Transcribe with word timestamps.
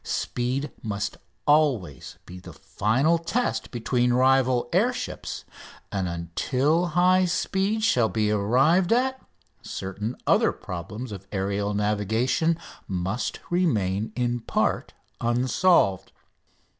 Speed 0.03 0.71
must 0.81 1.17
always 1.45 2.17
be 2.25 2.39
the 2.39 2.53
final 2.53 3.19
test 3.19 3.69
between 3.69 4.13
rival 4.13 4.67
air 4.73 4.91
ships, 4.91 5.45
and 5.91 6.07
until 6.09 6.87
high 6.97 7.25
speed 7.25 7.83
shall 7.83 8.09
be 8.09 8.31
arrived 8.31 8.91
at 8.91 9.21
certain 9.61 10.17
other 10.25 10.51
problems 10.51 11.11
of 11.11 11.27
aerial 11.31 11.75
navigation 11.75 12.57
must 12.87 13.41
remain 13.51 14.11
in 14.15 14.39
part 14.39 14.93
unsolved. 15.21 16.11